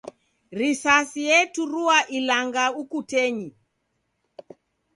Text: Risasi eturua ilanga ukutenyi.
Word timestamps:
Risasi 0.59 1.21
eturua 1.41 1.97
ilanga 2.17 2.63
ukutenyi. 2.81 3.47